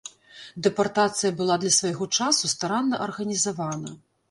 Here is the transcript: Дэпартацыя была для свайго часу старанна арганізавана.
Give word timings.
Дэпартацыя 0.67 1.31
была 1.43 1.57
для 1.65 1.71
свайго 1.77 2.09
часу 2.19 2.51
старанна 2.55 3.03
арганізавана. 3.09 3.97